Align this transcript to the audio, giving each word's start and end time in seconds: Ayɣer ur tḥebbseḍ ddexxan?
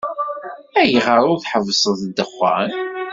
Ayɣer 0.79 1.23
ur 1.31 1.39
tḥebbseḍ 1.39 1.95
ddexxan? 2.03 2.69